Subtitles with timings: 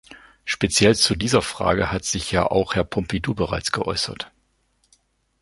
[0.45, 4.31] Speziell zu dieser Frage hat sich ja auch Herr Pompidou bereits geäußert.